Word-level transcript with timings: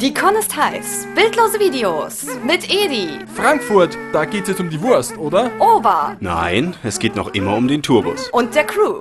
Die 0.00 0.12
Con 0.12 0.34
ist 0.36 0.54
heiß. 0.54 1.06
Bildlose 1.14 1.58
Videos 1.58 2.26
mit 2.44 2.70
Edi. 2.70 3.08
Frankfurt, 3.34 3.96
da 4.12 4.24
geht's 4.24 4.48
jetzt 4.48 4.60
um 4.60 4.68
die 4.68 4.80
Wurst, 4.82 5.16
oder? 5.16 5.50
Ober 5.58 6.16
Nein, 6.20 6.74
es 6.82 6.98
geht 6.98 7.16
noch 7.16 7.28
immer 7.34 7.56
um 7.56 7.66
den 7.66 7.82
Tourbus. 7.82 8.28
und 8.30 8.54
der 8.54 8.64
Crew. 8.64 9.00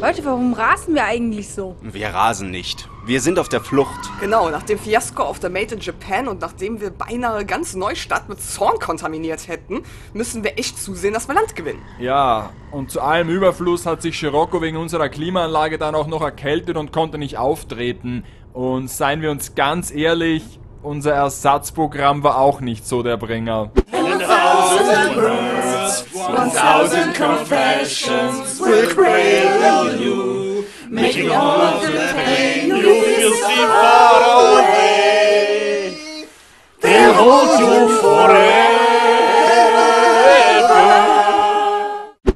Leute, 0.00 0.24
warum 0.24 0.52
rasen 0.52 0.94
wir 0.94 1.04
eigentlich 1.04 1.48
so? 1.48 1.76
Wir 1.80 2.08
rasen 2.08 2.50
nicht. 2.50 2.88
Wir 3.06 3.20
sind 3.20 3.38
auf 3.38 3.50
der 3.50 3.60
Flucht. 3.60 3.98
Genau, 4.18 4.48
nach 4.48 4.62
dem 4.62 4.78
Fiasko 4.78 5.24
auf 5.24 5.38
der 5.38 5.50
Made 5.50 5.74
in 5.74 5.80
Japan 5.80 6.26
und 6.26 6.40
nachdem 6.40 6.80
wir 6.80 6.88
beinahe 6.88 7.44
ganz 7.44 7.74
Neustadt 7.74 8.30
mit 8.30 8.40
Zorn 8.40 8.78
kontaminiert 8.78 9.46
hätten, 9.46 9.82
müssen 10.14 10.42
wir 10.42 10.58
echt 10.58 10.82
zusehen, 10.82 11.12
dass 11.12 11.28
wir 11.28 11.34
Land 11.34 11.54
gewinnen. 11.54 11.82
Ja, 11.98 12.48
und 12.70 12.90
zu 12.90 13.02
allem 13.02 13.28
Überfluss 13.28 13.84
hat 13.84 14.00
sich 14.00 14.16
Scirocco 14.16 14.62
wegen 14.62 14.78
unserer 14.78 15.10
Klimaanlage 15.10 15.76
dann 15.76 15.94
auch 15.94 16.06
noch 16.06 16.22
erkältet 16.22 16.78
und 16.78 16.92
konnte 16.92 17.18
nicht 17.18 17.36
auftreten. 17.36 18.24
Und 18.54 18.88
seien 18.88 19.20
wir 19.20 19.30
uns 19.30 19.54
ganz 19.54 19.90
ehrlich, 19.90 20.58
unser 20.82 21.12
Ersatzprogramm 21.12 22.22
war 22.22 22.38
auch 22.38 22.62
nicht 22.62 22.86
so 22.86 23.02
der 23.02 23.18
Bringer. 23.18 23.70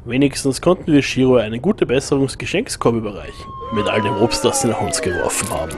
Wenigstens 0.04 0.60
konnten 0.60 0.92
wir 0.92 1.02
Shiro 1.02 1.36
eine 1.36 1.60
gute 1.60 1.86
Besserungsgeschenkskorb 1.86 2.96
überreichen. 2.96 3.46
Mit 3.72 3.86
all 3.88 4.02
dem 4.02 4.16
Obst, 4.16 4.44
das 4.44 4.62
sie 4.62 4.68
nach 4.68 4.80
uns 4.80 5.00
geworfen 5.00 5.48
haben. 5.50 5.76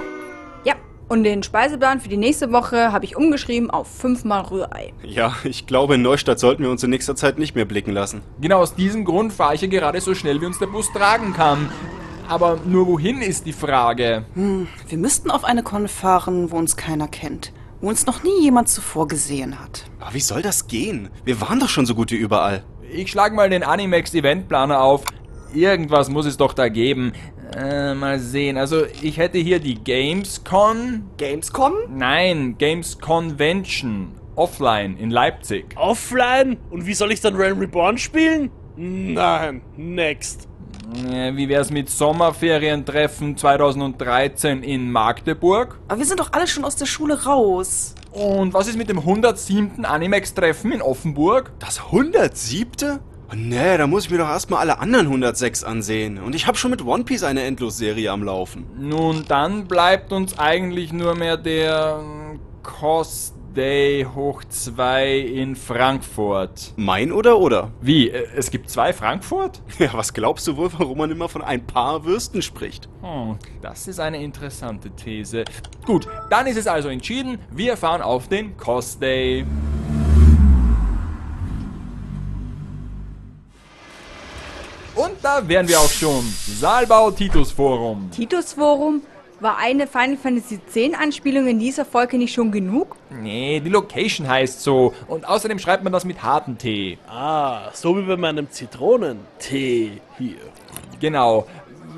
Ja, 0.65 0.77
und 1.09 1.24
den 1.24 1.43
Speiseplan 1.43 2.01
für 2.01 2.09
die 2.09 2.16
nächste 2.16 2.51
Woche 2.51 2.93
habe 2.93 3.05
ich 3.05 3.15
umgeschrieben 3.16 3.71
auf 3.71 3.88
fünfmal 3.88 4.43
Rührei. 4.43 4.95
Ja, 5.02 5.35
ich 5.45 5.66
glaube, 5.66 5.97
in 5.97 6.02
Neustadt 6.02 6.38
sollten 6.38 6.63
wir 6.63 6.71
uns 6.71 6.82
in 6.82 6.88
nächster 6.88 7.15
Zeit 7.15 7.38
nicht 7.38 7.54
mehr 7.54 7.66
blicken 7.66 7.93
lassen. 7.93 8.23
Genau 8.41 8.60
aus 8.60 8.74
diesem 8.74 9.04
Grund 9.04 9.35
fahre 9.35 9.54
ich 9.57 9.60
ja 9.60 9.69
gerade 9.69 10.01
so 10.01 10.15
schnell, 10.15 10.41
wie 10.41 10.47
uns 10.47 10.59
der 10.59 10.69
Bus 10.69 10.91
tragen 10.93 11.35
kann. 11.35 11.71
Aber 12.30 12.60
nur 12.64 12.86
wohin 12.86 13.23
ist 13.23 13.45
die 13.45 13.52
Frage? 13.52 14.24
Wir 14.34 14.98
müssten 14.98 15.32
auf 15.32 15.42
eine 15.42 15.64
Con 15.64 15.88
fahren, 15.88 16.52
wo 16.52 16.59
uns 16.59 16.76
keiner 16.76 17.09
kennt, 17.09 17.52
wo 17.80 17.88
uns 17.88 18.06
noch 18.06 18.23
nie 18.23 18.40
jemand 18.40 18.68
zuvor 18.68 19.09
gesehen 19.09 19.59
hat. 19.59 19.90
Aber 19.98 20.14
wie 20.14 20.20
soll 20.20 20.40
das 20.40 20.68
gehen? 20.68 21.10
Wir 21.24 21.40
waren 21.40 21.58
doch 21.58 21.68
schon 21.68 21.86
so 21.86 21.95
gut 21.96 22.12
wie 22.12 22.16
überall. 22.16 22.62
Ich 22.88 23.10
schlag 23.10 23.34
mal 23.34 23.51
den 23.51 23.64
Animex 23.64 24.14
Eventplaner 24.14 24.80
auf. 24.80 25.02
Irgendwas 25.52 26.08
muss 26.08 26.24
es 26.24 26.36
doch 26.36 26.52
da 26.52 26.68
geben. 26.68 27.14
Äh, 27.56 27.95
mal 27.95 28.20
sehen. 28.20 28.56
Also, 28.58 28.84
ich 29.02 29.18
hätte 29.18 29.38
hier 29.38 29.58
die 29.58 29.82
Gamescon. 29.82 31.02
Gamescom? 31.16 31.73
Nein, 31.88 32.56
Games 32.58 33.01
Convention. 33.01 34.12
Offline 34.36 34.96
in 34.98 35.10
Leipzig. 35.10 35.74
Offline? 35.74 36.58
Und 36.70 36.86
wie 36.86 36.95
soll 36.95 37.10
ich 37.10 37.20
dann 37.20 37.34
Realm 37.34 37.58
Reborn 37.58 37.98
spielen? 37.98 38.51
Nein, 38.76 39.62
next. 39.76 40.49
Äh, 40.95 41.37
wie 41.37 41.49
wär's 41.49 41.71
mit 41.71 41.88
Sommerferientreffen 41.91 43.37
2013 43.37 44.63
in 44.63 44.91
Magdeburg? 44.91 45.79
Aber 45.88 45.99
wir 45.99 46.07
sind 46.07 46.21
doch 46.21 46.32
alle 46.32 46.47
schon 46.47 46.65
aus 46.65 46.77
der 46.77 46.87
Schule 46.87 47.24
raus. 47.24 47.95
Und 48.13 48.55
was 48.55 48.66
ist 48.66 48.77
mit 48.77 48.88
dem 48.88 48.99
107. 48.99 49.85
Animex-Treffen 49.85 50.73
in 50.73 50.82
Offenburg? 50.82 51.52
Das 51.59 51.80
107.? 51.87 52.99
Oh 53.32 53.37
nee, 53.37 53.79
da 53.79 53.87
muss 53.87 54.07
ich 54.07 54.10
mir 54.10 54.19
doch 54.19 54.29
erstmal 54.29 54.60
alle 54.60 54.80
anderen 54.80 55.07
106 55.07 55.63
ansehen. 55.63 56.19
Und 56.19 56.35
ich 56.35 56.49
habe 56.49 56.59
schon 56.59 56.73
mit 56.73 56.85
One 56.85 57.04
Piece 57.04 57.23
eine 57.23 57.43
Endlosserie 57.43 58.10
am 58.10 58.25
Laufen. 58.25 58.66
Nun, 58.77 59.25
dann 59.29 59.66
bleibt 59.66 60.13
uns 60.13 60.37
eigentlich 60.38 60.93
nur 60.93 61.15
mehr 61.15 61.37
der 61.37 62.01
ähm, 62.01 62.41
Cos 62.65 63.35
Day 63.54 64.06
hoch 64.15 64.44
2 64.48 65.19
in 65.19 65.56
Frankfurt. 65.56 66.72
Mein 66.76 67.10
oder 67.10 67.38
oder? 67.38 67.70
Wie? 67.80 68.08
äh, 68.10 68.26
Es 68.36 68.50
gibt 68.50 68.70
zwei 68.70 68.92
Frankfurt? 68.92 69.60
Ja, 69.78 69.91
was 69.94 70.12
glaubst 70.12 70.47
du 70.47 70.56
wohl, 70.56 70.70
warum 70.78 70.98
man 70.98 71.10
immer 71.10 71.28
von 71.28 71.42
ein 71.42 71.66
paar 71.66 72.04
Würsten 72.04 72.42
spricht? 72.42 72.88
Hm, 73.02 73.38
das 73.60 73.88
ist 73.88 73.98
eine 73.98 74.22
interessante 74.22 74.91
These. 74.91 75.44
Gut, 75.86 76.06
dann 76.28 76.47
ist 76.47 76.56
es 76.58 76.66
also 76.66 76.88
entschieden, 76.88 77.38
wir 77.50 77.76
fahren 77.76 78.02
auf 78.02 78.28
den 78.28 78.56
Cos 78.56 78.98
Day. 78.98 79.44
Und 84.94 85.12
da 85.22 85.46
wären 85.46 85.66
wir 85.69 85.78
auch 85.80 85.88
schon. 85.91 86.25
Saalbau 86.46 87.10
Titus 87.10 87.52
Forum. 87.52 88.10
Titus 88.10 88.52
Forum? 88.52 89.02
War 89.40 89.56
eine 89.56 89.86
Final 89.86 90.18
Fantasy 90.18 90.60
X 90.74 90.94
Anspielung 90.98 91.46
in 91.46 91.58
dieser 91.58 91.86
Folge 91.86 92.18
nicht 92.18 92.34
schon 92.34 92.52
genug? 92.52 92.96
Nee, 93.08 93.60
die 93.60 93.70
Location 93.70 94.28
heißt 94.28 94.62
so. 94.62 94.92
Und 95.08 95.26
außerdem 95.26 95.58
schreibt 95.58 95.82
man 95.82 95.94
das 95.94 96.04
mit 96.04 96.22
hartem 96.22 96.58
T. 96.58 96.98
Ah, 97.08 97.70
so 97.72 97.96
wie 97.96 98.02
bei 98.02 98.18
meinem 98.18 98.50
Zitronentee 98.50 99.92
hier. 100.18 100.36
Genau. 101.00 101.46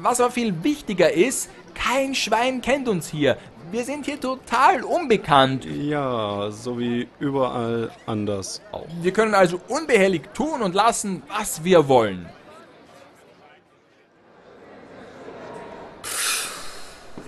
Was 0.01 0.21
aber 0.21 0.31
viel 0.31 0.63
wichtiger 0.63 1.13
ist, 1.13 1.51
kein 1.75 2.15
Schwein 2.15 2.61
kennt 2.63 2.89
uns 2.89 3.09
hier. 3.09 3.37
Wir 3.73 3.83
sind 3.83 4.05
hier 4.05 4.21
total 4.21 4.85
unbekannt. 4.85 5.65
Ja, 5.65 6.49
so 6.51 6.79
wie 6.79 7.09
überall 7.19 7.91
anders 8.07 8.63
auch. 8.71 8.87
Wir 9.01 9.13
können 9.13 9.35
also 9.35 9.59
unbehelligt 9.67 10.33
tun 10.33 10.63
und 10.63 10.77
lassen, 10.77 11.25
was 11.29 11.65
wir 11.65 11.89
wollen. 11.89 12.27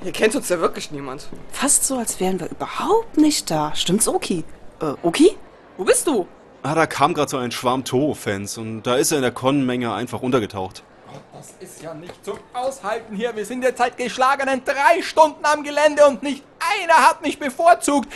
Hier 0.05 0.13
kennt 0.13 0.37
uns 0.37 0.51
ja 0.51 0.61
wirklich 0.61 0.91
niemand. 0.91 1.29
Fast 1.51 1.87
so, 1.87 1.97
als 1.97 2.21
wären 2.21 2.39
wir 2.39 2.51
überhaupt 2.51 3.17
nicht 3.17 3.51
da. 3.51 3.75
Stimmt's, 3.75 4.07
Oki? 4.07 4.45
Äh, 4.83 4.93
Oki? 5.03 5.35
Wo 5.79 5.85
bist 5.85 6.07
du? 6.07 6.29
Ah, 6.63 6.75
da 6.75 6.85
kam 6.85 7.15
gerade 7.15 7.31
so 7.31 7.39
ein 7.39 7.51
Schwarm 7.51 7.85
Toho-Fans 7.85 8.59
und 8.59 8.83
da 8.83 8.97
ist 8.97 9.13
er 9.13 9.17
in 9.17 9.23
der 9.23 9.33
Con-Menge 9.33 9.95
einfach 9.95 10.21
untergetaucht. 10.21 10.83
Das 11.33 11.55
ist 11.59 11.81
ja 11.81 11.95
nicht 11.95 12.23
zum 12.23 12.39
Aushalten 12.53 13.17
hier. 13.17 13.35
Wir 13.35 13.47
sind 13.47 13.63
jetzt 13.63 13.79
seit 13.79 13.97
geschlagenen 13.97 14.63
drei 14.63 15.01
Stunden 15.01 15.43
am 15.43 15.63
Gelände 15.63 16.07
und 16.07 16.23
nicht 16.23 16.45
einer 16.59 16.97
hat 17.09 17.23
mich 17.23 17.39
bevorzugt. 17.39 18.07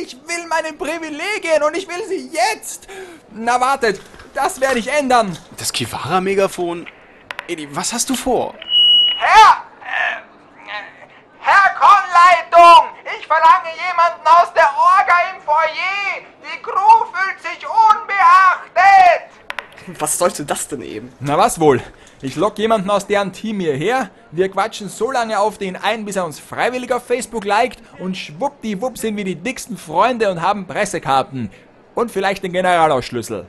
Ich 0.00 0.14
will 0.14 0.46
meine 0.48 0.72
Privilegien 0.72 1.62
und 1.66 1.76
ich 1.76 1.86
will 1.86 2.02
sie 2.08 2.30
jetzt. 2.32 2.88
Na 3.30 3.60
wartet, 3.60 4.00
das 4.32 4.58
werde 4.58 4.78
ich 4.78 4.88
ändern. 4.88 5.36
Das 5.58 5.70
Kivara-Megafon? 5.70 6.86
Edi, 7.46 7.68
was 7.76 7.92
hast 7.92 8.08
du 8.08 8.14
vor? 8.14 8.54
Herr 9.18 9.65
Ich 13.26 13.28
verlange 13.28 13.74
jemanden 13.74 14.24
aus 14.24 14.52
der 14.54 14.70
Orga 14.78 15.34
im 15.34 15.42
Foyer! 15.42 16.22
Die 16.44 16.62
Crew 16.62 17.06
fühlt 17.12 17.42
sich 17.42 17.66
unbeachtet! 17.66 19.26
Was 19.98 20.16
sollte 20.16 20.44
das 20.44 20.68
denn 20.68 20.82
eben? 20.82 21.12
Na 21.18 21.36
was 21.36 21.58
wohl? 21.58 21.82
Ich 22.22 22.36
lock 22.36 22.56
jemanden 22.56 22.88
aus 22.88 23.08
deren 23.08 23.32
Team 23.32 23.58
hierher, 23.58 24.10
wir 24.30 24.48
quatschen 24.48 24.88
so 24.88 25.10
lange 25.10 25.40
auf 25.40 25.58
den 25.58 25.74
ein, 25.74 26.04
bis 26.04 26.14
er 26.14 26.24
uns 26.24 26.38
freiwillig 26.38 26.92
auf 26.92 27.04
Facebook 27.04 27.44
liked 27.44 27.82
und 27.98 28.16
schwuppdiwupp 28.16 28.96
sind 28.96 29.16
wir 29.16 29.24
die 29.24 29.34
dicksten 29.34 29.76
Freunde 29.76 30.30
und 30.30 30.40
haben 30.40 30.68
Pressekarten. 30.68 31.50
Und 31.96 32.12
vielleicht 32.12 32.44
den 32.44 32.52
Generalausschlüssel. 32.52 33.46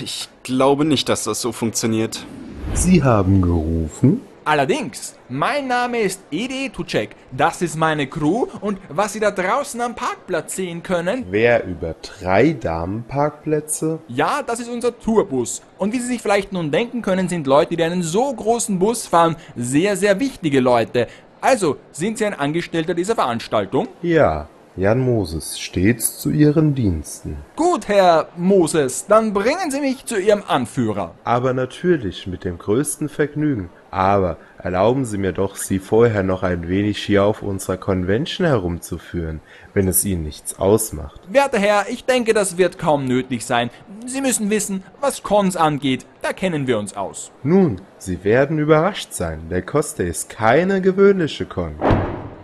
Ich 0.00 0.28
glaube 0.42 0.84
nicht, 0.84 1.08
dass 1.08 1.22
das 1.22 1.40
so 1.40 1.52
funktioniert. 1.52 2.26
Sie 2.74 3.04
haben 3.04 3.42
gerufen? 3.42 4.22
Allerdings, 4.50 5.14
mein 5.28 5.68
Name 5.68 6.00
ist 6.00 6.24
Ede 6.32 6.72
Tucek, 6.72 7.10
das 7.30 7.62
ist 7.62 7.76
meine 7.76 8.08
Crew 8.08 8.48
und 8.60 8.80
was 8.88 9.12
Sie 9.12 9.20
da 9.20 9.30
draußen 9.30 9.80
am 9.80 9.94
Parkplatz 9.94 10.56
sehen 10.56 10.82
können, 10.82 11.24
Wer 11.30 11.64
über 11.64 11.94
drei 12.02 12.54
Damenparkplätze? 12.54 14.00
ja, 14.08 14.42
das 14.42 14.58
ist 14.58 14.68
unser 14.68 14.98
Tourbus. 14.98 15.62
Und 15.78 15.92
wie 15.92 16.00
Sie 16.00 16.08
sich 16.08 16.20
vielleicht 16.20 16.52
nun 16.52 16.72
denken 16.72 17.00
können, 17.00 17.28
sind 17.28 17.46
Leute, 17.46 17.76
die 17.76 17.84
einen 17.84 18.02
so 18.02 18.34
großen 18.34 18.76
Bus 18.80 19.06
fahren, 19.06 19.36
sehr, 19.54 19.96
sehr 19.96 20.18
wichtige 20.18 20.58
Leute. 20.58 21.06
Also, 21.40 21.76
sind 21.92 22.18
Sie 22.18 22.26
ein 22.26 22.34
Angestellter 22.34 22.94
dieser 22.94 23.14
Veranstaltung? 23.14 23.86
Ja, 24.02 24.48
Jan 24.76 25.00
Moses, 25.00 25.58
stets 25.58 26.20
zu 26.20 26.30
Ihren 26.30 26.76
Diensten. 26.76 27.36
Gut, 27.56 27.88
Herr 27.88 28.28
Moses, 28.36 29.04
dann 29.08 29.32
bringen 29.32 29.72
Sie 29.72 29.80
mich 29.80 30.04
zu 30.04 30.16
Ihrem 30.16 30.44
Anführer. 30.46 31.14
Aber 31.24 31.52
natürlich 31.52 32.28
mit 32.28 32.44
dem 32.44 32.56
größten 32.56 33.08
Vergnügen. 33.08 33.68
Aber 33.90 34.36
erlauben 34.58 35.04
Sie 35.04 35.18
mir 35.18 35.32
doch, 35.32 35.56
Sie 35.56 35.80
vorher 35.80 36.22
noch 36.22 36.44
ein 36.44 36.68
wenig 36.68 36.98
hier 36.98 37.24
auf 37.24 37.42
unserer 37.42 37.78
Convention 37.78 38.46
herumzuführen, 38.46 39.40
wenn 39.74 39.88
es 39.88 40.04
Ihnen 40.04 40.22
nichts 40.22 40.60
ausmacht. 40.60 41.20
Werter 41.28 41.58
Herr, 41.58 41.86
ich 41.88 42.04
denke, 42.04 42.32
das 42.32 42.56
wird 42.56 42.78
kaum 42.78 43.06
nötig 43.06 43.44
sein. 43.44 43.70
Sie 44.06 44.20
müssen 44.20 44.50
wissen, 44.50 44.84
was 45.00 45.24
Cons 45.24 45.56
angeht, 45.56 46.06
da 46.22 46.32
kennen 46.32 46.68
wir 46.68 46.78
uns 46.78 46.96
aus. 46.96 47.32
Nun, 47.42 47.80
Sie 47.98 48.22
werden 48.22 48.58
überrascht 48.60 49.12
sein. 49.14 49.48
Der 49.50 49.62
Coste 49.62 50.04
ist 50.04 50.30
keine 50.30 50.80
gewöhnliche 50.80 51.44
Con. 51.44 51.74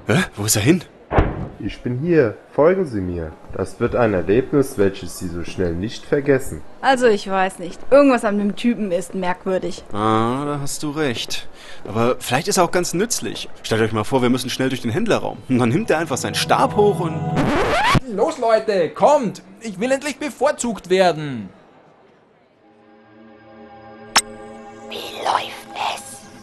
Hä? 0.09 0.25
Wo 0.35 0.45
ist 0.45 0.57
er 0.57 0.63
hin? 0.63 0.83
Ich 1.67 1.83
bin 1.83 1.99
hier. 1.99 2.37
Folgen 2.53 2.87
Sie 2.87 3.01
mir. 3.01 3.33
Das 3.53 3.81
wird 3.81 3.97
ein 3.97 4.15
Erlebnis, 4.15 4.79
welches 4.79 5.19
Sie 5.19 5.29
so 5.29 5.45
schnell 5.45 5.75
nicht 5.75 6.05
vergessen. 6.05 6.63
Also, 6.81 7.07
ich 7.07 7.29
weiß 7.29 7.59
nicht. 7.59 7.81
Irgendwas 7.91 8.25
an 8.25 8.39
dem 8.39 8.57
Typen 8.57 8.93
ist 8.93 9.15
merkwürdig. 9.15 9.85
Ah, 9.93 10.45
da 10.47 10.59
hast 10.63 10.83
du 10.83 10.91
recht. 10.91 11.49
Aber 11.87 12.17
vielleicht 12.19 12.49
ist 12.49 12.57
er 12.57 12.65
auch 12.65 12.71
ganz 12.71 12.95
nützlich. 12.95 13.49
Stellt 13.63 13.83
euch 13.83 13.93
mal 13.93 14.05
vor, 14.05 14.23
wir 14.23 14.31
müssen 14.31 14.49
schnell 14.49 14.69
durch 14.69 14.83
den 14.83 14.91
Händlerraum. 14.91 15.39
Und 15.49 15.59
dann 15.59 15.69
nimmt 15.69 15.91
er 15.91 15.99
einfach 15.99 16.17
seinen 16.17 16.35
Stab 16.35 16.77
hoch 16.77 17.01
und... 17.01 17.21
Los 18.15 18.39
Leute, 18.39 18.91
kommt! 18.91 19.43
Ich 19.61 19.81
will 19.81 19.91
endlich 19.91 20.19
bevorzugt 20.19 20.89
werden. 20.89 21.49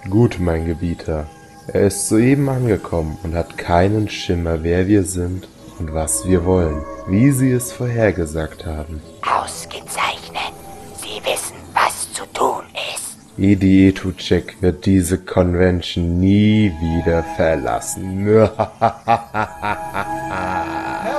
Gut, 0.10 0.38
mein 0.40 0.66
Gebieter. 0.66 1.28
Er 1.68 1.88
ist 1.88 2.10
soeben 2.10 2.50
angekommen 2.50 3.18
und 3.24 3.36
hat 3.36 3.58
keinen 3.58 4.10
Schimmer, 4.10 4.64
wer 4.64 4.86
wir 4.88 5.04
sind 5.04 5.48
und 5.80 5.94
was 5.94 6.28
wir 6.28 6.44
wollen, 6.44 6.84
wie 7.08 7.32
Sie 7.32 7.52
es 7.52 7.72
vorhergesagt 7.72 8.66
haben. 8.66 9.02
Ausgezeichnet. 9.22 10.52
Sie 10.98 11.22
wissen, 11.24 11.56
was 11.74 12.12
zu 12.12 12.26
tun 12.34 12.64
ist. 12.94 13.16
Edi 13.38 13.88
Etucek 13.88 14.62
wird 14.62 14.86
diese 14.86 15.20
Convention 15.20 16.20
nie 16.20 16.74
wieder 16.82 17.24
verlassen. 17.38 18.26
Herr 18.28 18.52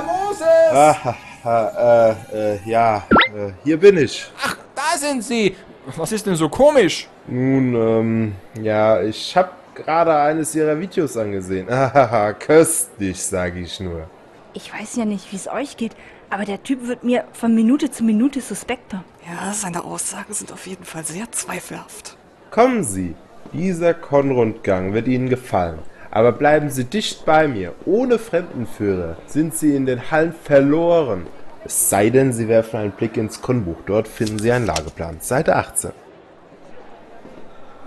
Moses! 0.03 1.15
äh, 1.43 2.11
äh, 2.11 2.59
ja, 2.65 2.97
äh, 3.35 3.51
hier 3.63 3.79
bin 3.79 3.97
ich. 3.97 4.25
Ach, 4.43 4.55
da 4.75 4.95
sind 4.97 5.23
Sie. 5.23 5.55
Was 5.97 6.11
ist 6.11 6.25
denn 6.27 6.35
so 6.35 6.49
komisch? 6.49 7.07
Nun, 7.27 7.73
ähm, 7.75 8.35
ja, 8.61 9.01
ich 9.01 9.35
hab 9.35 9.64
gerade 9.75 10.15
eines 10.15 10.55
Ihrer 10.55 10.79
Videos 10.79 11.17
angesehen. 11.17 11.67
Hahaha, 11.69 12.33
köstlich, 12.33 13.21
sag 13.21 13.55
ich 13.55 13.79
nur. 13.79 14.07
Ich 14.53 14.73
weiß 14.73 14.95
ja 14.95 15.05
nicht, 15.05 15.31
wie 15.31 15.35
es 15.35 15.47
euch 15.47 15.77
geht, 15.77 15.91
aber 16.29 16.45
der 16.45 16.63
Typ 16.63 16.87
wird 16.87 17.03
mir 17.03 17.25
von 17.33 17.53
Minute 17.53 17.91
zu 17.91 18.03
Minute 18.03 18.41
suspekter. 18.41 19.03
Ja, 19.27 19.51
seine 19.53 19.83
Aussagen 19.83 20.33
sind 20.33 20.51
auf 20.51 20.65
jeden 20.65 20.85
Fall 20.85 21.03
sehr 21.03 21.31
zweifelhaft. 21.31 22.17
Kommen 22.51 22.83
Sie, 22.83 23.15
dieser 23.53 23.93
Konrundgang 23.93 24.93
wird 24.93 25.07
Ihnen 25.07 25.29
gefallen. 25.29 25.79
Aber 26.11 26.31
bleiben 26.31 26.69
Sie 26.69 26.85
dicht 26.85 27.25
bei 27.25 27.47
mir. 27.47 27.73
Ohne 27.85 28.19
Fremdenführer 28.19 29.17
sind 29.27 29.55
Sie 29.55 29.75
in 29.75 29.85
den 29.85 30.11
Hallen 30.11 30.33
verloren. 30.33 31.27
Es 31.65 31.89
sei 31.89 32.09
denn, 32.09 32.31
Sie 32.31 32.47
werfen 32.47 32.79
einen 32.79 32.91
Blick 32.91 33.17
ins 33.17 33.41
Konbuch. 33.41 33.77
Dort 33.85 34.07
finden 34.07 34.39
Sie 34.39 34.51
einen 34.51 34.65
Lageplan. 34.65 35.17
Seite 35.19 35.55
18. 35.55 35.91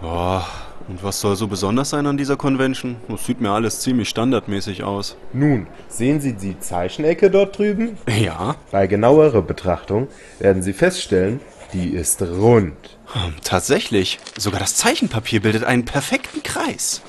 Oh, 0.02 0.42
und 0.88 1.02
was 1.04 1.20
soll 1.20 1.36
so 1.36 1.46
besonders 1.46 1.90
sein 1.90 2.06
an 2.06 2.16
dieser 2.16 2.36
Convention? 2.36 2.96
Das 3.08 3.24
sieht 3.26 3.40
mir 3.40 3.50
alles 3.50 3.80
ziemlich 3.80 4.08
standardmäßig 4.08 4.82
aus. 4.84 5.16
Nun, 5.32 5.66
sehen 5.88 6.20
Sie 6.20 6.32
die 6.32 6.58
Zeichenecke 6.58 7.30
dort 7.30 7.58
drüben? 7.58 7.98
Ja, 8.08 8.56
Bei 8.70 8.86
genauerer 8.86 9.42
Betrachtung 9.42 10.08
werden 10.38 10.62
Sie 10.62 10.72
feststellen, 10.72 11.40
die 11.72 11.90
ist 11.90 12.22
rund. 12.22 12.74
hm, 13.12 13.34
tatsächlich. 13.44 14.18
Sogar 14.38 14.60
das 14.60 14.76
Zeichenpapier 14.76 15.42
bildet 15.42 15.64
einen 15.64 15.84
perfekten 15.84 16.42
Kreis. 16.42 17.02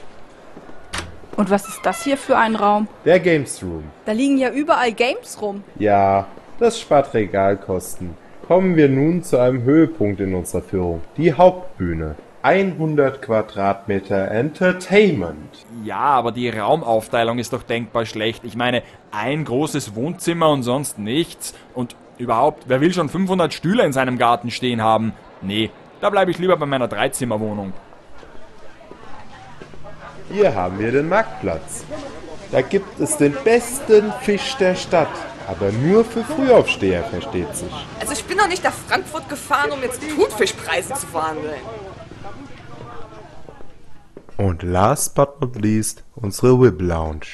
Und 1.37 1.49
was 1.49 1.67
ist 1.69 1.79
das 1.83 2.03
hier 2.03 2.17
für 2.17 2.35
ein 2.37 2.57
Raum? 2.57 2.89
Der 3.05 3.19
Games 3.21 3.63
Room. 3.63 3.83
Da 4.05 4.11
liegen 4.11 4.37
ja 4.37 4.49
überall 4.51 4.91
Games 4.91 5.41
rum. 5.41 5.63
Ja, 5.77 6.27
das 6.59 6.77
spart 6.81 7.13
Regalkosten. 7.13 8.09
Kommen 8.45 8.75
wir 8.75 8.89
nun 8.89 9.23
zu 9.23 9.37
einem 9.37 9.63
Höhepunkt 9.63 10.19
in 10.19 10.33
unserer 10.33 10.61
Führung. 10.63 11.01
Die 11.15 11.31
Hauptbühne. 11.31 12.15
100 12.41 13.21
Quadratmeter 13.21 14.31
Entertainment. 14.31 15.65
Ja, 15.83 15.99
aber 15.99 16.31
die 16.31 16.49
Raumaufteilung 16.49 17.37
ist 17.37 17.51
doch 17.53 17.63
denkbar 17.63 18.05
schlecht. 18.05 18.43
Ich 18.45 18.55
meine, 18.55 18.83
ein 19.11 19.43
großes 19.43 19.95
Wohnzimmer 19.95 20.49
und 20.49 20.63
sonst 20.63 20.99
nichts. 20.99 21.53
Und 21.73 21.95
überhaupt, 22.17 22.63
wer 22.67 22.79
will 22.81 22.93
schon 22.93 23.09
500 23.09 23.53
Stühle 23.53 23.83
in 23.83 23.93
seinem 23.93 24.17
Garten 24.17 24.51
stehen 24.51 24.81
haben? 24.81 25.13
Nee, 25.41 25.69
da 25.99 26.09
bleibe 26.09 26.31
ich 26.31 26.39
lieber 26.39 26.55
bei 26.55 26.65
meiner 26.65 26.87
Dreizimmerwohnung. 26.87 27.73
Hier 30.31 30.55
haben 30.55 30.79
wir 30.79 30.91
den 30.91 31.09
Marktplatz. 31.09 31.83
Da 32.51 32.61
gibt 32.61 32.99
es 32.99 33.17
den 33.17 33.35
besten 33.43 34.13
Fisch 34.21 34.55
der 34.57 34.75
Stadt. 34.75 35.09
Aber 35.47 35.71
nur 35.71 36.05
für 36.05 36.23
Frühaufsteher, 36.23 37.03
versteht 37.05 37.55
sich. 37.55 37.73
Also 37.99 38.13
ich 38.13 38.23
bin 38.23 38.37
noch 38.37 38.47
nicht 38.47 38.63
nach 38.63 38.73
Frankfurt 38.73 39.27
gefahren, 39.27 39.71
um 39.71 39.81
jetzt 39.81 39.99
Thunfischpreise 40.07 40.93
zu 40.93 41.07
verhandeln. 41.07 41.59
Und 44.39 44.63
last 44.63 45.15
but 45.15 45.41
not 45.41 45.57
least 45.61 46.05
unsere 46.15 46.61
Whip 46.61 46.79
Lounge. 46.79 47.25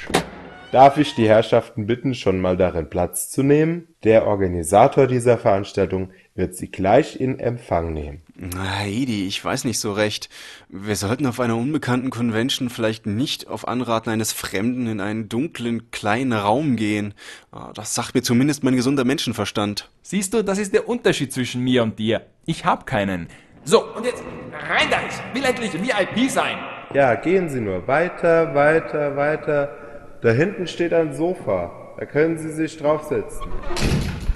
Darf 0.72 0.98
ich 0.98 1.14
die 1.14 1.28
Herrschaften 1.28 1.86
bitten, 1.86 2.16
schon 2.16 2.42
mal 2.42 2.58
darin 2.58 2.90
Platz 2.90 3.30
zu 3.30 3.44
nehmen? 3.44 3.90
Der 4.04 4.26
Organisator 4.26 5.06
dieser 5.06 5.38
Veranstaltung 5.38 6.10
wird 6.34 6.56
sie 6.56 6.72
gleich 6.72 7.22
in 7.22 7.40
Empfang 7.40 7.94
nehmen. 7.94 8.24
Na, 8.36 8.88
Edi, 8.88 9.28
ich 9.28 9.46
weiß 9.46 9.66
nicht 9.66 9.78
so 9.78 9.94
recht. 9.94 10.30
Wir 10.68 10.96
sollten 10.96 11.28
auf 11.28 11.40
einer 11.40 11.56
unbekannten 11.58 12.10
Convention 12.10 12.72
vielleicht 12.72 13.06
nicht 13.06 13.48
auf 13.50 13.68
Anraten 13.68 14.10
eines 14.10 14.34
Fremden 14.34 14.88
in 14.88 15.00
einen 15.00 15.30
dunklen, 15.30 15.92
kleinen 15.92 16.34
Raum 16.34 16.76
gehen. 16.76 17.14
Ah, 17.52 17.72
Das 17.76 17.94
sagt 17.94 18.16
mir 18.16 18.24
zumindest 18.24 18.64
mein 18.64 18.76
gesunder 18.76 19.06
Menschenverstand. 19.06 19.92
Siehst 20.02 20.34
du, 20.34 20.44
das 20.44 20.58
ist 20.58 20.74
der 20.74 20.90
Unterschied 20.90 21.32
zwischen 21.32 21.62
mir 21.62 21.84
und 21.84 22.00
dir. 22.00 22.26
Ich 22.48 22.66
hab 22.66 22.88
keinen. 22.88 23.28
So, 23.64 23.94
und 23.94 24.06
jetzt 24.08 24.24
rein 24.68 24.88
da! 24.90 24.98
Ich 25.08 25.36
will 25.36 25.46
endlich 25.48 25.72
VIP 25.74 26.32
sein. 26.32 26.58
Ja, 26.96 27.16
gehen 27.16 27.50
Sie 27.50 27.60
nur 27.60 27.86
weiter, 27.90 28.56
weiter, 28.56 29.18
weiter. 29.18 29.76
Da 30.22 30.30
hinten 30.30 30.66
steht 30.66 30.94
ein 30.94 31.14
Sofa. 31.14 31.70
Da 31.98 32.06
können 32.06 32.38
Sie 32.38 32.50
sich 32.54 32.78
draufsetzen. 32.78 33.52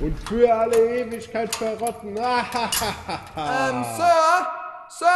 Und 0.02 0.20
für 0.28 0.54
alle 0.54 0.76
Ewigkeit 0.76 1.56
verrotten. 1.56 2.20
Ähm, 3.38 3.86
Sir? 3.96 4.48
Sir, 4.90 5.08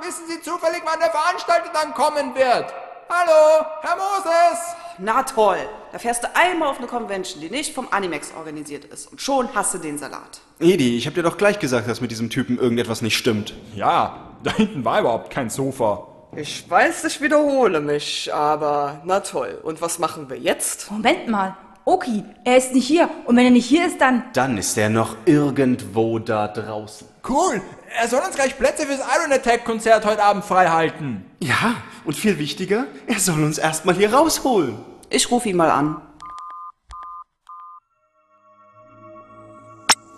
wissen 0.00 0.24
Sie 0.28 0.40
zufällig, 0.40 0.80
wann 0.86 0.98
der 0.98 1.10
Veranstalter 1.10 1.70
dann 1.74 1.92
kommen 1.92 2.34
wird? 2.34 2.72
Hallo, 3.10 3.66
Herr 3.82 3.96
Moses? 3.96 4.58
Na 4.96 5.22
toll, 5.24 5.58
da 5.92 5.98
fährst 5.98 6.24
du 6.24 6.28
einmal 6.34 6.70
auf 6.70 6.78
eine 6.78 6.86
Convention, 6.86 7.42
die 7.42 7.50
nicht 7.50 7.74
vom 7.74 7.88
Animex 7.90 8.32
organisiert 8.34 8.86
ist 8.86 9.12
und 9.12 9.20
schon 9.20 9.54
hast 9.54 9.74
du 9.74 9.78
den 9.78 9.98
Salat. 9.98 10.40
Edi, 10.58 10.96
ich 10.96 11.06
hab 11.06 11.12
dir 11.14 11.22
doch 11.22 11.36
gleich 11.36 11.58
gesagt, 11.58 11.86
dass 11.86 12.00
mit 12.00 12.10
diesem 12.10 12.30
Typen 12.30 12.58
irgendetwas 12.58 13.02
nicht 13.02 13.18
stimmt. 13.18 13.52
Ja, 13.74 14.32
da 14.42 14.54
hinten 14.54 14.86
war 14.86 15.00
überhaupt 15.00 15.30
kein 15.30 15.50
Sofa. 15.50 16.06
Ich 16.40 16.70
weiß, 16.70 17.02
ich 17.02 17.20
wiederhole 17.20 17.80
mich, 17.80 18.32
aber 18.32 19.00
na 19.04 19.18
toll. 19.18 19.58
Und 19.64 19.82
was 19.82 19.98
machen 19.98 20.30
wir 20.30 20.38
jetzt? 20.38 20.88
Moment 20.88 21.26
mal. 21.26 21.56
Oki, 21.84 22.22
er 22.44 22.58
ist 22.58 22.72
nicht 22.72 22.86
hier. 22.86 23.10
Und 23.24 23.36
wenn 23.36 23.46
er 23.46 23.50
nicht 23.50 23.66
hier 23.66 23.84
ist, 23.88 24.00
dann. 24.00 24.22
Dann 24.34 24.56
ist 24.56 24.78
er 24.78 24.88
noch 24.88 25.16
irgendwo 25.24 26.20
da 26.20 26.46
draußen. 26.46 27.08
Cool, 27.28 27.60
er 28.00 28.06
soll 28.06 28.20
uns 28.20 28.36
gleich 28.36 28.56
Plätze 28.56 28.86
fürs 28.86 29.00
Iron 29.00 29.32
Attack 29.32 29.64
Konzert 29.64 30.04
heute 30.04 30.22
Abend 30.22 30.44
frei 30.44 30.68
halten. 30.68 31.24
Ja, 31.40 31.74
und 32.04 32.14
viel 32.14 32.38
wichtiger, 32.38 32.86
er 33.08 33.18
soll 33.18 33.42
uns 33.42 33.58
erstmal 33.58 33.96
hier 33.96 34.14
rausholen. 34.14 34.78
Ich 35.10 35.28
rufe 35.32 35.48
ihn 35.48 35.56
mal 35.56 35.72
an. 35.72 36.00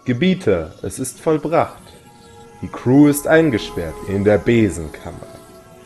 Gebieter, 0.05 0.73
es 0.83 0.99
ist 0.99 1.19
vollbracht. 1.19 1.81
Die 2.61 2.69
Crew 2.69 3.09
ist 3.09 3.27
eingesperrt 3.27 3.95
in 4.07 4.23
der 4.23 4.37
Besenkammer. 4.37 5.30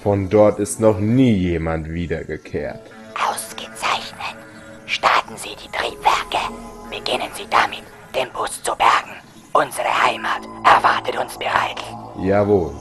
Von 0.05 0.29
dort 0.29 0.59
ist 0.59 0.81
noch 0.81 0.99
nie 0.99 1.33
jemand 1.33 1.91
wiedergekehrt. 1.91 2.91
Ausgezeichnet. 3.27 4.37
Starten 4.85 5.35
Sie 5.39 5.57
die 5.57 5.71
Triebwerke. 5.73 6.41
Beginnen 6.91 7.31
Sie 7.35 7.47
damit, 7.49 7.85
den 8.15 8.31
Bus 8.35 8.63
zu 8.63 8.73
bergen. 8.77 9.17
Unsere 9.55 9.89
Heimat 10.05 10.43
erwartet 10.63 11.17
uns 11.17 11.39
bereits. 11.39 11.81
Jawohl. 12.23 12.75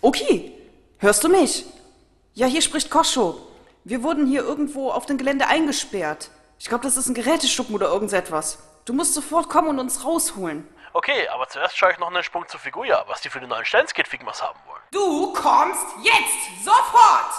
Okay, 0.00 0.52
hörst 0.98 1.24
du 1.24 1.28
mich? 1.28 1.64
Ja, 2.34 2.46
hier 2.46 2.62
spricht 2.62 2.88
Koscho. 2.88 3.34
Wir 3.82 4.04
wurden 4.04 4.28
hier 4.28 4.42
irgendwo 4.42 4.92
auf 4.92 5.06
dem 5.06 5.18
Gelände 5.18 5.48
eingesperrt. 5.48 6.30
Ich 6.60 6.68
glaube, 6.68 6.84
das 6.84 6.96
ist 6.96 7.08
ein 7.08 7.14
Geräteschuppen 7.14 7.74
oder 7.74 7.88
irgendetwas. 7.88 8.60
Du 8.84 8.92
musst 8.92 9.14
sofort 9.14 9.48
kommen 9.48 9.70
und 9.70 9.80
uns 9.80 10.04
rausholen. 10.04 10.68
Okay, 10.92 11.28
aber 11.28 11.46
zuerst 11.48 11.78
schaue 11.78 11.92
ich 11.92 11.98
noch 11.98 12.08
einen 12.08 12.24
Sprung 12.24 12.48
zu 12.48 12.58
Figuya, 12.58 13.04
was 13.06 13.20
die 13.20 13.28
für 13.28 13.38
den 13.38 13.48
neuen 13.48 13.64
Sternskid-Figmas 13.64 14.42
haben 14.42 14.58
wollen. 14.66 14.82
Du 14.90 15.32
kommst 15.32 15.86
jetzt 16.02 16.64
sofort! 16.64 17.30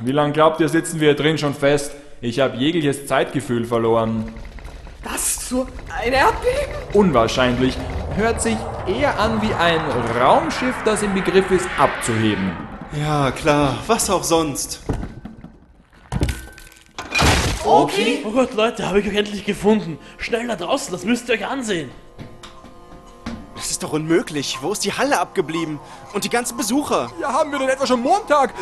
Wie 0.00 0.12
lange 0.12 0.32
glaubt 0.32 0.60
ihr, 0.60 0.68
sitzen 0.70 1.00
wir 1.00 1.08
hier 1.08 1.16
drin 1.16 1.36
schon 1.36 1.54
fest? 1.54 1.94
Ich 2.22 2.40
habe 2.40 2.56
jegliches 2.56 3.06
Zeitgefühl 3.06 3.66
verloren. 3.66 4.34
Was 5.04 5.46
zur 5.46 5.68
ein 5.94 6.14
Erdbeben? 6.14 6.74
Unwahrscheinlich. 6.94 7.76
Hört 8.16 8.40
sich 8.40 8.56
eher 8.86 9.18
an 9.20 9.42
wie 9.42 9.52
ein 9.52 9.80
Raumschiff, 10.18 10.74
das 10.84 11.02
im 11.02 11.12
Begriff 11.14 11.50
ist, 11.50 11.68
abzuheben. 11.78 12.56
Ja, 12.92 13.30
klar, 13.30 13.76
was 13.86 14.08
auch 14.08 14.24
sonst. 14.24 14.80
Okay. 17.68 18.22
Oh 18.24 18.30
Gott, 18.30 18.54
Leute, 18.54 18.88
habe 18.88 19.00
ich 19.00 19.06
euch 19.06 19.14
endlich 19.14 19.44
gefunden. 19.44 19.98
Schnell 20.16 20.48
da 20.48 20.56
draußen, 20.56 20.90
das 20.90 21.04
müsst 21.04 21.28
ihr 21.28 21.34
euch 21.34 21.46
ansehen. 21.46 21.90
ist 23.56 23.82
doch 23.82 23.92
unmöglich. 23.92 24.56
Wo 24.62 24.72
ist 24.72 24.86
die 24.86 24.92
Halle 24.92 25.20
abgeblieben? 25.20 25.78
Und 26.14 26.24
die 26.24 26.30
ganzen 26.30 26.56
Besucher? 26.56 27.10
Ja, 27.20 27.30
haben 27.30 27.52
wir 27.52 27.58
denn 27.58 27.68
etwa 27.68 27.86
schon 27.86 28.00
Montag? 28.00 28.54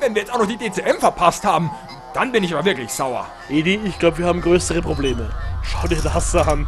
Wenn 0.00 0.16
wir 0.16 0.22
jetzt 0.22 0.34
auch 0.34 0.38
noch 0.38 0.48
die 0.48 0.56
DCM 0.56 0.98
verpasst 0.98 1.44
haben, 1.44 1.70
dann 2.12 2.32
bin 2.32 2.42
ich 2.42 2.52
aber 2.52 2.64
wirklich 2.64 2.92
sauer. 2.92 3.26
Edi, 3.48 3.78
ich 3.84 4.00
glaube, 4.00 4.18
wir 4.18 4.26
haben 4.26 4.40
größere 4.40 4.82
Probleme. 4.82 5.30
Schau 5.62 5.86
dir 5.86 6.02
das 6.02 6.34
an. 6.34 6.66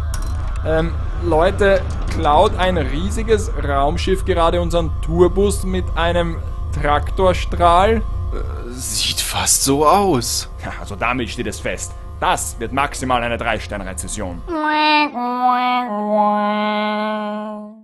Ähm, 0.65 0.95
Leute, 1.25 1.83
klaut 2.15 2.57
ein 2.59 2.77
riesiges 2.77 3.51
Raumschiff 3.61 4.25
gerade 4.25 4.61
unseren 4.61 4.93
Tourbus 5.03 5.65
mit 5.65 5.85
einem 5.97 6.37
Traktorstrahl? 6.81 8.03
Sieht 8.71 9.21
fast 9.21 9.65
so 9.65 9.87
aus. 9.87 10.49
Ja, 10.65 10.73
also 10.81 10.97
damit 10.97 11.31
steht 11.31 11.47
es 11.47 11.61
fest. 11.61 11.93
Das 12.21 12.59
wird 12.61 12.73
maximal 12.73 13.23
eine 13.23 13.37
3-Sterne-Rezession. 13.37 14.43
Quack, 14.47 15.13
quack, 15.13 15.89
quack. 15.89 17.82